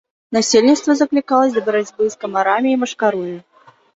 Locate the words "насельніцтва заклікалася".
0.35-1.53